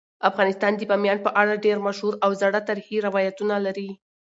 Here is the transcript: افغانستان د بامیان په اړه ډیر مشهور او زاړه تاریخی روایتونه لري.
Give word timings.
افغانستان 0.29 0.71
د 0.75 0.81
بامیان 0.91 1.19
په 1.25 1.31
اړه 1.41 1.61
ډیر 1.65 1.77
مشهور 1.87 2.13
او 2.25 2.31
زاړه 2.41 2.59
تاریخی 2.67 2.97
روایتونه 3.07 3.55
لري. 3.65 3.89